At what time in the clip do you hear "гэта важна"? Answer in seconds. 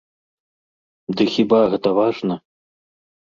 1.75-2.35